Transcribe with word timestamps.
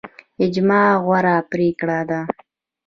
اجماع 0.43 0.89
غوره 1.03 1.35
پریکړه 1.51 1.99
ده 2.09 2.21